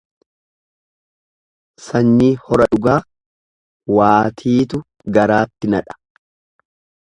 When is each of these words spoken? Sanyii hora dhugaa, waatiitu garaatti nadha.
Sanyii 1.87 2.31
hora 2.47 2.67
dhugaa, 2.73 2.97
waatiitu 4.01 4.83
garaatti 5.19 5.75
nadha. 5.75 6.01